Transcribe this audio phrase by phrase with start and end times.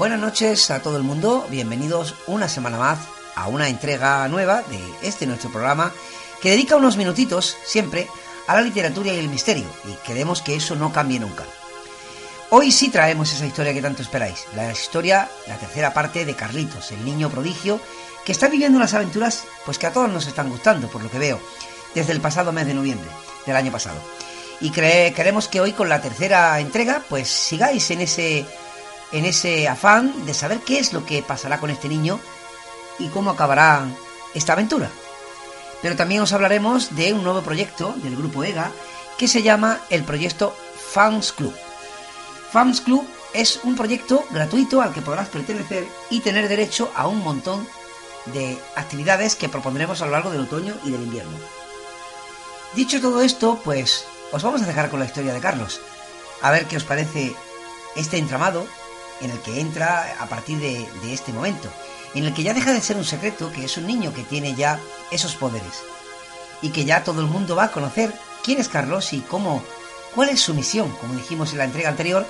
[0.00, 3.00] Buenas noches a todo el mundo, bienvenidos una semana más
[3.34, 5.92] a una entrega nueva de este nuestro programa
[6.40, 8.08] que dedica unos minutitos siempre
[8.46, 11.44] a la literatura y el misterio y queremos que eso no cambie nunca.
[12.48, 16.92] Hoy sí traemos esa historia que tanto esperáis, la historia, la tercera parte de Carlitos,
[16.92, 17.78] el niño prodigio
[18.24, 21.18] que está viviendo unas aventuras pues que a todos nos están gustando por lo que
[21.18, 21.38] veo
[21.94, 23.10] desde el pasado mes de noviembre
[23.44, 24.00] del año pasado.
[24.62, 28.46] Y queremos que hoy con la tercera entrega pues sigáis en ese
[29.12, 32.20] en ese afán de saber qué es lo que pasará con este niño
[32.98, 33.86] y cómo acabará
[34.34, 34.90] esta aventura.
[35.82, 38.70] Pero también os hablaremos de un nuevo proyecto del grupo EGA
[39.18, 40.54] que se llama el proyecto
[40.92, 41.54] Fans Club.
[42.52, 47.22] Fans Club es un proyecto gratuito al que podrás pertenecer y tener derecho a un
[47.22, 47.66] montón
[48.26, 51.38] de actividades que propondremos a lo largo del otoño y del invierno.
[52.74, 55.80] Dicho todo esto, pues os vamos a dejar con la historia de Carlos.
[56.42, 57.34] A ver qué os parece
[57.96, 58.66] este entramado
[59.20, 61.70] en el que entra a partir de, este momento,
[62.14, 64.54] en el que ya deja de ser un secreto que es un niño que tiene
[64.54, 65.82] ya esos poderes
[66.62, 69.62] y que ya todo el mundo va a conocer quién es Carlos y cómo,
[70.14, 72.26] cuál es su misión, como dijimos en la entrega anterior,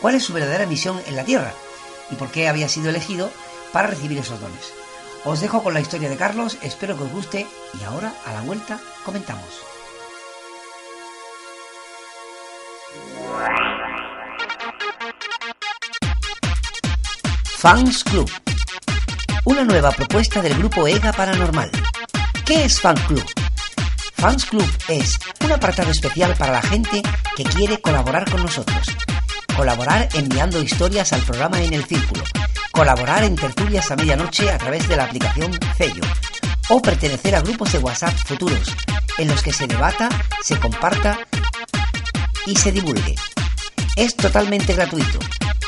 [0.00, 1.52] cuál es su verdadera misión en la Tierra
[2.10, 3.30] y por qué había sido elegido
[3.72, 4.72] para recibir esos dones.
[5.24, 7.46] Os dejo con la historia de Carlos, espero que os guste
[7.80, 9.73] y ahora a la vuelta comentamos.
[17.64, 18.30] Fans Club.
[19.46, 21.70] Una nueva propuesta del grupo EGA Paranormal.
[22.44, 23.24] ¿Qué es Fans Club?
[24.16, 27.00] Fans Club es un apartado especial para la gente
[27.34, 28.86] que quiere colaborar con nosotros.
[29.56, 32.22] Colaborar enviando historias al programa en el círculo.
[32.70, 36.02] Colaborar en tertulias a medianoche a través de la aplicación Cello.
[36.68, 38.76] O pertenecer a grupos de WhatsApp futuros
[39.16, 40.10] en los que se debata,
[40.42, 41.18] se comparta
[42.44, 43.14] y se divulgue.
[43.96, 45.18] Es totalmente gratuito.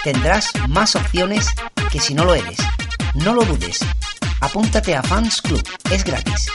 [0.05, 1.49] Tendrás más opciones
[1.91, 2.57] que si no lo eres.
[3.15, 3.81] No lo dudes.
[4.41, 6.47] Apúntate a Fans Club, es gratis.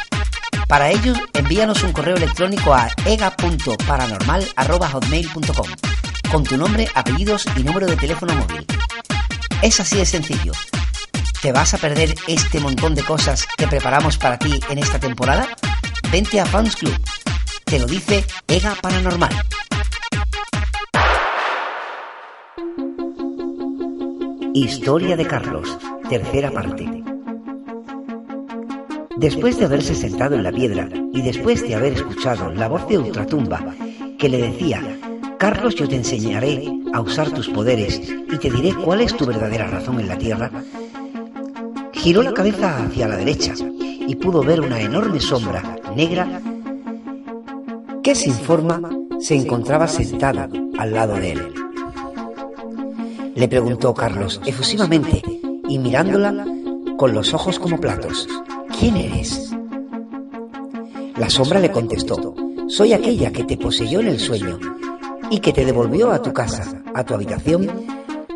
[0.68, 5.68] Para ello, envíanos un correo electrónico a ega.paranormal.hotmail.com
[6.32, 8.66] con tu nombre, apellidos y número de teléfono móvil.
[9.62, 10.54] Es así de sencillo.
[11.42, 15.50] ¿Te vas a perder este montón de cosas que preparamos para ti en esta temporada?
[16.10, 16.98] Vente a Fans Club.
[17.66, 19.36] Te lo dice Ega Paranormal.
[24.54, 25.78] Historia de Carlos,
[26.10, 26.86] tercera parte.
[29.16, 32.98] Después de haberse sentado en la piedra y después de haber escuchado la voz de
[32.98, 33.64] Ultratumba
[34.20, 34.82] que le decía,
[35.38, 39.68] Carlos, yo te enseñaré a usar tus poderes y te diré cuál es tu verdadera
[39.68, 40.52] razón en la Tierra,
[41.94, 46.42] giró la cabeza hacia la derecha y pudo ver una enorme sombra negra
[48.04, 48.82] que sin forma
[49.20, 51.71] se encontraba sentada al lado de él.
[53.42, 55.24] Le preguntó Carlos efusivamente
[55.68, 56.46] y mirándola
[56.96, 58.28] con los ojos como platos.
[58.80, 59.52] ¿Quién eres?
[61.16, 62.36] La sombra le contestó,
[62.68, 64.60] soy aquella que te poseyó en el sueño
[65.32, 67.68] y que te devolvió a tu casa, a tu habitación,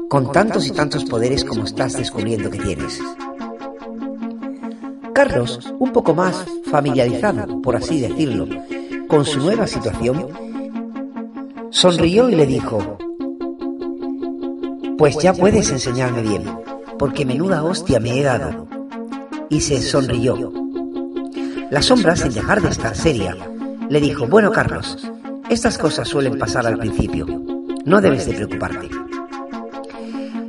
[0.09, 2.99] con tantos y tantos poderes como estás descubriendo que tienes.
[5.13, 8.47] Carlos, un poco más familiarizado, por así decirlo,
[9.07, 10.29] con su nueva situación,
[11.69, 12.97] sonrió y le dijo,
[14.97, 16.43] pues ya puedes enseñarme bien,
[16.97, 18.67] porque menuda hostia me he dado.
[19.49, 20.51] Y se sonrió.
[21.69, 23.35] La sombra, sin dejar de estar seria,
[23.89, 24.97] le dijo, bueno Carlos,
[25.49, 27.25] estas cosas suelen pasar al principio,
[27.85, 28.89] no debes de preocuparte.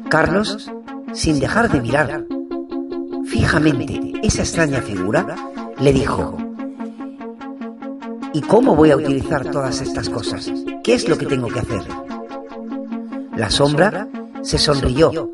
[0.08, 0.70] Carlos,
[1.12, 2.24] sin dejar de mirar
[3.26, 5.26] fijamente esa extraña figura,
[5.78, 6.36] le dijo,
[8.32, 10.50] ¿y cómo voy a utilizar todas estas cosas?
[10.84, 11.82] ¿Qué es lo que tengo que hacer?
[13.36, 14.08] La sombra
[14.46, 15.32] se sonrió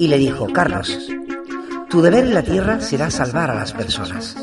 [0.00, 0.98] y le dijo, Carlos,
[1.88, 4.34] tu deber en la tierra será salvar a las personas.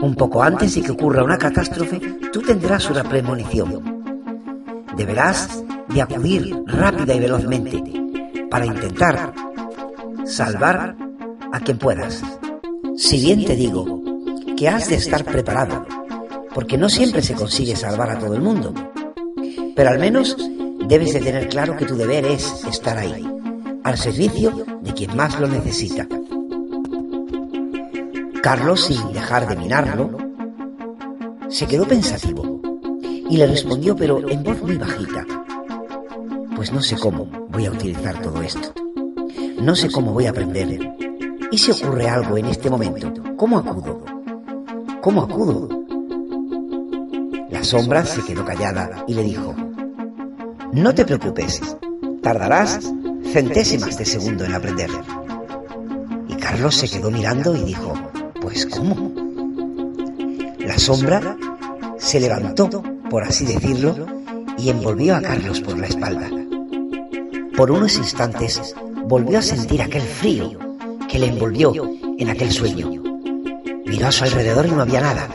[0.00, 2.00] Un poco antes de que ocurra una catástrofe,
[2.32, 4.02] tú tendrás una premonición.
[4.96, 7.80] Deberás de acudir rápida y velozmente
[8.50, 9.32] para intentar
[10.24, 10.96] salvar
[11.52, 12.20] a quien puedas.
[12.96, 14.02] Si bien te digo
[14.56, 15.86] que has de estar preparado,
[16.52, 18.74] porque no siempre se consigue salvar a todo el mundo,
[19.76, 20.36] pero al menos
[20.88, 23.26] debes de tener claro que tu deber es estar ahí,
[23.82, 24.52] al servicio
[24.82, 26.06] de quien más lo necesita.
[28.42, 30.18] Carlos, sin dejar de mirarlo,
[31.48, 32.60] se quedó pensativo
[33.02, 35.26] y le respondió, pero en voz muy bajita,
[36.54, 38.72] pues no sé cómo voy a utilizar todo esto.
[39.60, 40.78] No sé cómo voy a aprender.
[41.50, 43.12] ¿Y si ocurre algo en este momento?
[43.36, 44.04] ¿Cómo acudo?
[45.00, 45.68] ¿Cómo acudo?
[47.48, 49.54] La sombra se quedó callada y le dijo,
[50.74, 51.60] no te preocupes,
[52.20, 52.80] tardarás
[53.32, 54.90] centésimas de segundo en aprender.
[56.28, 57.94] Y Carlos se quedó mirando y dijo,
[58.40, 59.12] pues ¿cómo?
[60.58, 61.36] La sombra
[61.96, 64.04] se levantó, por así decirlo,
[64.58, 66.28] y envolvió a Carlos por la espalda.
[67.56, 68.74] Por unos instantes
[69.04, 70.58] volvió a sentir aquel frío
[71.08, 71.72] que le envolvió
[72.18, 72.90] en aquel sueño.
[73.86, 75.28] Miró a su alrededor y no había nada.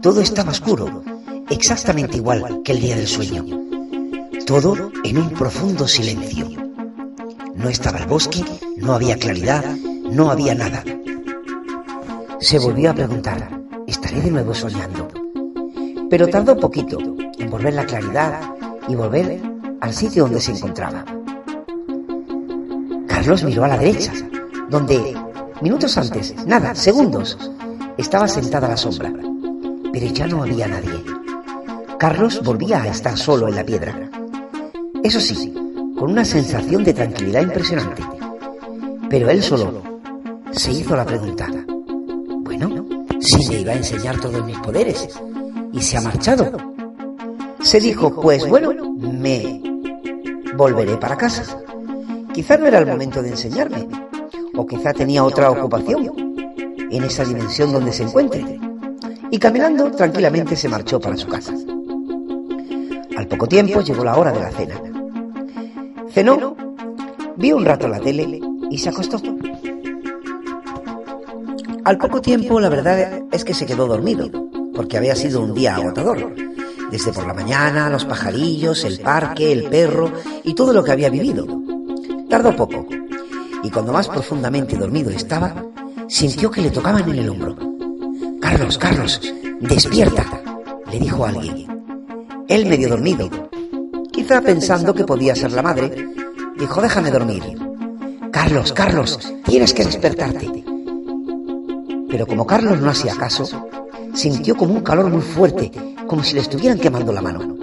[0.00, 1.02] Todo estaba oscuro,
[1.50, 3.67] exactamente igual que el día del sueño.
[4.48, 6.48] Todo en un profundo silencio.
[7.54, 8.42] No estaba el bosque,
[8.78, 9.62] no había claridad,
[10.10, 10.82] no había nada.
[12.40, 13.46] Se volvió a preguntar,
[13.86, 15.06] ¿estaré de nuevo soñando?
[16.08, 16.98] Pero tardó poquito
[17.38, 18.40] en volver la claridad
[18.88, 19.38] y volver
[19.82, 21.04] al sitio donde se encontraba.
[23.06, 24.14] Carlos miró a la derecha,
[24.70, 25.14] donde,
[25.60, 27.36] minutos antes, nada, segundos,
[27.98, 29.12] estaba sentada la sombra,
[29.92, 31.04] pero ya no había nadie.
[31.98, 34.07] Carlos volvía a estar solo en la piedra.
[35.08, 35.50] Eso sí,
[35.98, 38.02] con una sensación de tranquilidad impresionante.
[39.08, 39.82] Pero él solo
[40.50, 41.48] se hizo la pregunta.
[42.42, 42.84] Bueno,
[43.18, 45.08] si me iba a enseñar todos mis poderes
[45.72, 46.52] y se ha marchado.
[47.62, 49.62] Se dijo, pues bueno, me
[50.54, 51.56] volveré para casa.
[52.34, 53.88] Quizá no era el momento de enseñarme,
[54.56, 56.36] o quizá tenía otra ocupación
[56.90, 58.60] en esa dimensión donde se encuentre.
[59.30, 61.54] Y caminando tranquilamente se marchó para su casa.
[63.16, 64.82] Al poco tiempo llegó la hora de la cena.
[66.18, 66.56] Cenó,
[67.36, 68.40] vio un rato la tele
[68.72, 69.22] y se acostó.
[71.84, 74.28] Al poco tiempo la verdad es que se quedó dormido,
[74.74, 76.34] porque había sido un día agotador.
[76.90, 80.10] Desde por la mañana, los pajarillos, el parque, el perro
[80.42, 81.46] y todo lo que había vivido.
[82.28, 82.84] Tardó poco,
[83.62, 85.54] y cuando más profundamente dormido estaba,
[86.08, 87.54] sintió que le tocaban en el hombro.
[88.40, 89.20] Carlos, Carlos,
[89.60, 90.26] despierta,
[90.90, 91.64] le dijo alguien.
[92.48, 93.30] Él medio dormido,
[94.28, 95.90] pensando que podía ser la madre,
[96.58, 97.42] dijo déjame dormir.
[98.30, 100.64] Carlos, Carlos, tienes que despertarte.
[102.10, 103.68] Pero como Carlos no hacía caso,
[104.14, 105.72] sintió como un calor muy fuerte,
[106.06, 107.56] como si le estuvieran quemando la mano.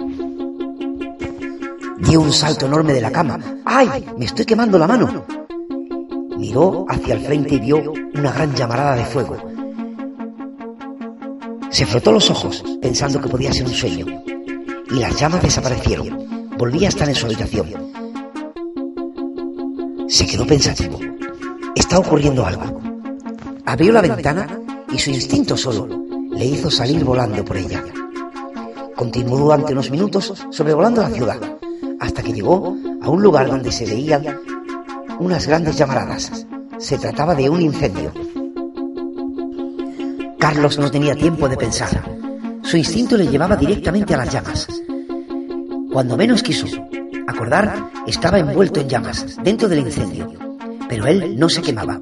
[1.98, 3.38] Dio un salto enorme de la cama.
[3.64, 4.04] ¡Ay!
[4.18, 5.24] Me estoy quemando la mano.
[6.36, 9.36] Miró hacia el frente y vio una gran llamarada de fuego.
[11.70, 14.06] Se frotó los ojos, pensando que podía ser un sueño.
[14.90, 16.25] Y las llamas desaparecieron.
[16.58, 17.66] Volvía a estar en su habitación.
[20.08, 20.98] Se quedó pensativo.
[21.74, 22.80] Está ocurriendo algo.
[23.66, 24.46] Abrió la ventana
[24.90, 25.86] y su instinto solo
[26.30, 27.84] le hizo salir volando por ella.
[28.94, 31.38] Continuó durante unos minutos sobrevolando la ciudad
[32.00, 34.24] hasta que llegó a un lugar donde se veían
[35.18, 36.46] unas grandes llamaradas.
[36.78, 38.12] Se trataba de un incendio.
[40.38, 42.02] Carlos no tenía tiempo de pensar.
[42.62, 44.66] Su instinto le llevaba directamente a las llamas.
[45.96, 46.66] Cuando menos quiso
[47.26, 50.30] acordar, estaba envuelto en llamas, dentro del incendio.
[50.90, 51.98] Pero él no se quemaba.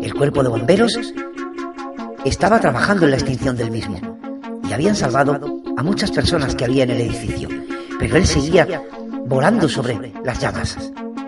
[0.00, 0.96] El cuerpo de bomberos
[2.24, 3.98] estaba trabajando en la extinción del mismo.
[4.70, 5.40] Y habían salvado
[5.76, 7.48] a muchas personas que había en el edificio.
[7.98, 8.80] Pero él seguía
[9.24, 10.78] volando sobre las llamas.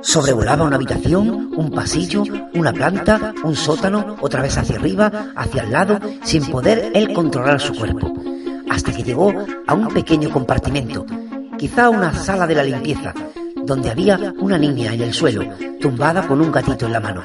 [0.00, 2.22] Sobrevolaba una habitación, un pasillo,
[2.54, 7.60] una planta, un sótano, otra vez hacia arriba, hacia el lado, sin poder él controlar
[7.60, 8.14] su cuerpo,
[8.70, 9.34] hasta que llegó
[9.66, 11.04] a un pequeño compartimento,
[11.58, 13.12] quizá una sala de la limpieza,
[13.56, 15.42] donde había una niña en el suelo,
[15.80, 17.22] tumbada con un gatito en la mano,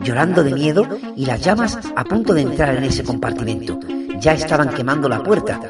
[0.00, 3.78] llorando de miedo y las llamas a punto de entrar en ese compartimento.
[4.20, 5.60] Ya estaban quemando la puerta.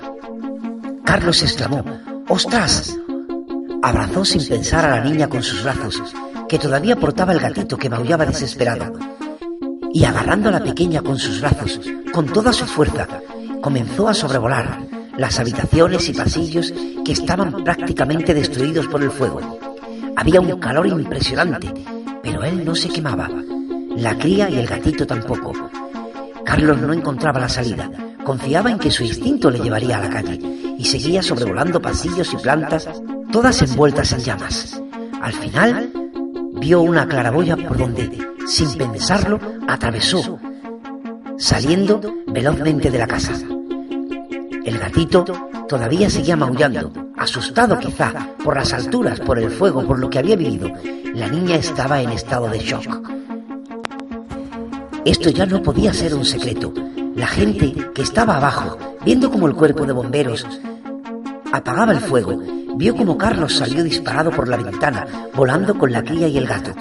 [1.05, 1.83] Carlos exclamó,
[2.29, 2.97] ¡Ostras!
[3.83, 6.03] Abrazó sin pensar a la niña con sus brazos,
[6.49, 8.93] que todavía portaba el gatito que maullaba desesperado.
[9.93, 11.81] Y agarrando a la pequeña con sus brazos,
[12.13, 13.09] con toda su fuerza,
[13.61, 16.73] comenzó a sobrevolar las habitaciones y pasillos
[17.04, 19.59] que estaban prácticamente destruidos por el fuego.
[20.16, 21.73] Había un calor impresionante,
[22.23, 23.28] pero él no se quemaba.
[23.97, 25.52] La cría y el gatito tampoco.
[26.44, 27.90] Carlos no encontraba la salida.
[28.25, 30.40] Confiaba en que su instinto le llevaría a la calle
[30.78, 32.88] y seguía sobrevolando pasillos y plantas
[33.30, 34.80] todas envueltas en llamas.
[35.21, 35.90] Al final,
[36.54, 38.11] vio una claraboya por donde,
[38.47, 40.38] sin pensarlo, atravesó,
[41.37, 43.35] saliendo velozmente de la casa.
[44.64, 45.25] El gatito
[45.68, 50.37] todavía seguía maullando, asustado quizá por las alturas, por el fuego, por lo que había
[50.37, 50.71] vivido.
[51.14, 53.11] La niña estaba en estado de shock.
[55.04, 56.73] Esto ya no podía ser un secreto.
[57.14, 60.47] La gente que estaba abajo, viendo como el cuerpo de bomberos
[61.52, 62.42] apagaba el fuego,
[62.76, 66.73] vio como Carlos salió disparado por la ventana, volando con la cría y el gato.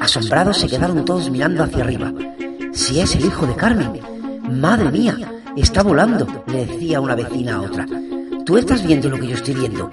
[0.00, 2.12] Asombrados se quedaron todos mirando hacia arriba.
[2.72, 4.00] Si es el hijo de Carmen.
[4.50, 5.16] Madre mía,
[5.56, 7.86] está volando, le decía una vecina a otra.
[8.44, 9.90] ¿Tú estás viendo lo que yo estoy viendo?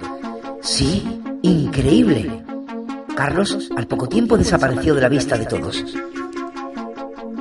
[0.60, 2.44] Sí, increíble.
[3.14, 5.84] Carlos al poco tiempo desapareció de la vista de todos.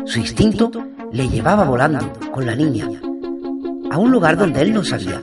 [0.06, 0.72] Su instinto
[1.12, 2.90] le llevaba volando con la niña
[3.92, 5.22] a un lugar donde él no sabía.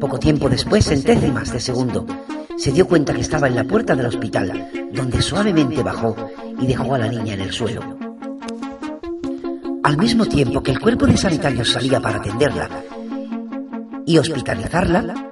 [0.00, 2.06] Poco tiempo después, en décimas de segundo,
[2.56, 6.16] se dio cuenta que estaba en la puerta del hospital, donde suavemente bajó
[6.60, 8.01] y dejó a la niña en el suelo.
[9.82, 12.68] Al mismo tiempo que el cuerpo de sanitarios salía para atenderla
[14.06, 15.30] y hospitalizarla,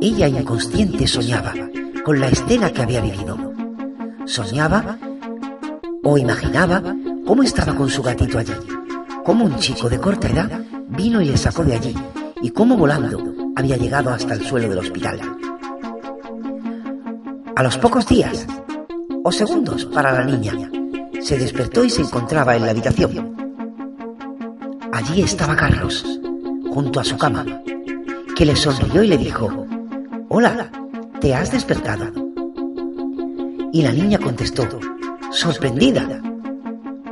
[0.00, 1.54] ella inconsciente soñaba
[2.04, 3.54] con la escena que había vivido.
[4.26, 4.98] Soñaba
[6.02, 6.82] o imaginaba
[7.26, 8.52] cómo estaba con su gatito allí,
[9.24, 11.94] cómo un chico de corta edad vino y le sacó de allí
[12.42, 15.20] y cómo volando había llegado hasta el suelo del hospital.
[17.56, 18.46] A los pocos días,
[19.24, 20.52] o segundos para la niña,
[21.22, 23.35] se despertó y se encontraba en la habitación.
[24.96, 26.06] Allí estaba Carlos,
[26.70, 27.44] junto a su cama,
[28.34, 29.66] que le sonrió y le dijo,
[30.30, 30.70] Hola,
[31.20, 32.06] ¿te has despertado?
[33.74, 34.66] Y la niña contestó,
[35.30, 36.22] sorprendida,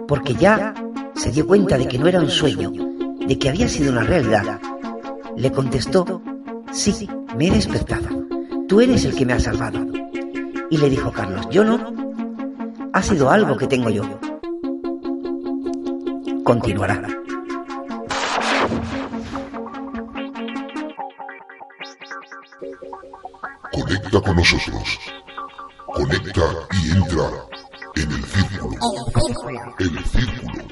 [0.08, 0.72] porque ya
[1.14, 2.72] se dio cuenta de que no era un sueño,
[3.18, 4.58] de que había sido una realidad.
[5.36, 6.22] Le contestó,
[6.72, 8.08] sí, me he despertado.
[8.66, 9.86] Tú eres el que me ha salvado.
[10.70, 11.78] Y le dijo Carlos, yo no.
[12.94, 14.04] Ha sido algo que tengo yo.
[16.44, 17.23] Continuará.
[23.74, 25.00] Conecta con nosotros.
[25.86, 26.42] Conecta
[26.74, 27.28] y entra
[27.96, 28.78] en el círculo.
[29.80, 30.64] El círculo.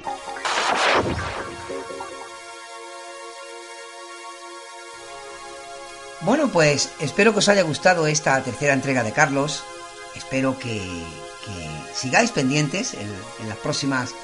[6.21, 9.65] Bueno, pues espero que os haya gustado esta tercera entrega de Carlos.
[10.15, 10.81] Espero que,
[11.93, 14.15] sigáis pendientes en, las próximas,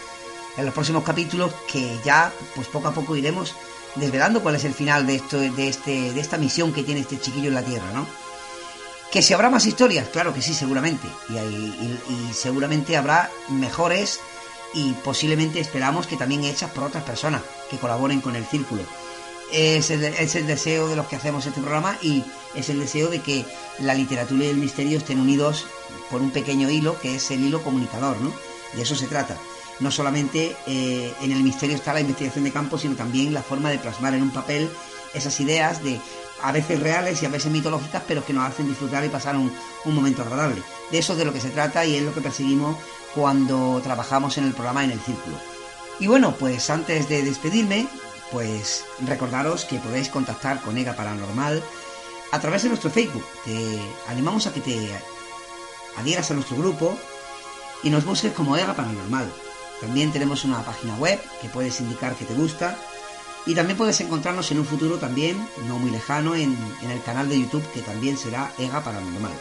[0.57, 3.57] en los próximos capítulos que ya, pues poco a poco iremos
[3.97, 7.19] desvelando cuál es el final de esto, de este, de esta misión que tiene este
[7.19, 8.28] chiquillo en la Tierra, ¿no?
[9.13, 11.09] Que si habrá más historias, claro que sí, seguramente.
[11.31, 14.21] Y, seguramente habrá mejores
[14.75, 18.83] y posiblemente esperamos que también hechas por otras personas que colaboren con el círculo.
[19.51, 22.23] Es el, es el, deseo de los que hacemos este programa y
[22.55, 23.47] es el deseo de que
[23.79, 25.65] la literatura y el misterio estén unidos
[26.11, 28.31] por un pequeño hilo que es el hilo comunicador, ¿no?
[28.75, 29.39] De eso se trata.
[29.81, 33.71] No solamente eh, en el misterio está la investigación de campo, sino también la forma
[33.71, 34.69] de plasmar en un papel
[35.15, 35.99] esas ideas de
[36.43, 39.53] a veces reales y a veces mitológicas, pero que nos hacen disfrutar y pasar un,
[39.85, 40.63] momento agradable.
[40.91, 42.77] De eso es de lo que se trata y es lo que perseguimos
[43.15, 45.37] cuando trabajamos en el programa En el Círculo.
[45.99, 47.89] Y bueno, pues antes de despedirme,
[48.31, 51.63] pues recordaros que podéis contactar con EGA Paranormal
[52.31, 53.25] a través de nuestro Facebook.
[53.45, 53.79] Te
[54.09, 54.91] animamos a que te
[55.97, 56.97] adhieras a nuestro grupo
[57.83, 59.33] y nos busques como EGA Paranormal.
[59.81, 62.77] También tenemos una página web que puedes indicar que te gusta
[63.47, 67.41] y también puedes encontrarnos en un futuro también, no muy lejano, en, el canal de
[67.41, 69.33] YouTube que también será EGA Paranormal.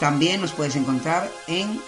[0.00, 1.80] También nos puedes encontrar en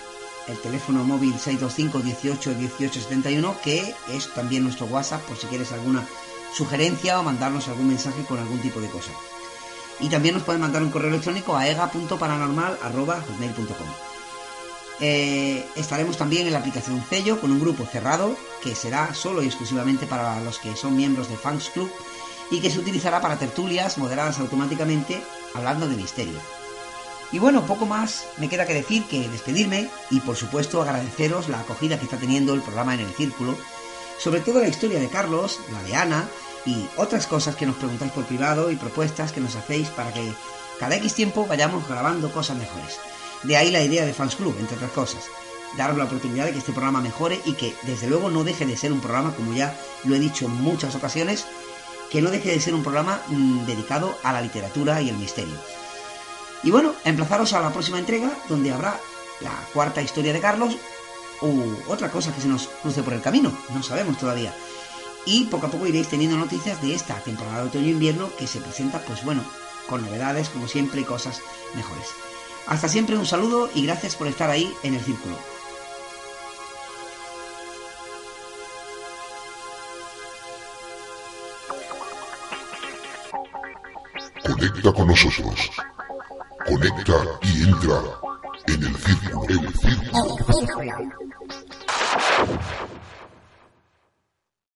[0.46, 5.72] el teléfono móvil 625 18 18 71, que es también nuestro WhatsApp por si quieres
[5.72, 6.06] alguna
[6.54, 9.10] sugerencia o mandarnos algún mensaje con algún tipo de cosa.
[10.00, 14.17] Y también nos puedes mandar un correo electrónico a ega.paranormal.com.
[15.00, 19.46] Eh, estaremos también en la aplicación Cello con un grupo cerrado que será solo y
[19.46, 21.90] exclusivamente para los que son miembros de Fans Club
[22.50, 25.22] y que se utilizará para tertulias moderadas automáticamente
[25.54, 26.38] hablando de misterio.
[27.30, 31.60] Y bueno, poco más me queda que decir que despedirme y por supuesto agradeceros la
[31.60, 33.56] acogida que está teniendo el programa en el círculo,
[34.18, 36.28] sobre todo la historia de Carlos, la de Ana
[36.64, 40.32] y otras cosas que nos preguntáis por privado y propuestas que nos hacéis para que
[40.80, 42.98] cada X tiempo vayamos grabando cosas mejores.
[43.44, 45.24] De ahí la idea de Fans Club, entre otras cosas.
[45.76, 48.76] Daros la oportunidad de que este programa mejore y que desde luego no deje de
[48.76, 51.46] ser un programa, como ya lo he dicho en muchas ocasiones,
[52.10, 55.54] que no deje de ser un programa mm, dedicado a la literatura y el misterio.
[56.62, 58.98] Y bueno, emplazaros a la próxima entrega, donde habrá
[59.40, 60.76] la cuarta historia de Carlos
[61.40, 64.52] u otra cosa que se nos cruce por el camino, no sabemos todavía.
[65.24, 68.98] Y poco a poco iréis teniendo noticias de esta temporada de otoño-invierno que se presenta,
[69.00, 69.42] pues bueno,
[69.88, 71.40] con novedades como siempre y cosas
[71.74, 72.06] mejores.
[72.68, 75.36] Hasta siempre un saludo y gracias por estar ahí en el círculo.
[84.44, 85.70] Conecta con nosotros.
[86.66, 88.02] Conecta y entra
[88.66, 89.44] en el círculo.
[89.48, 90.38] En el círculo.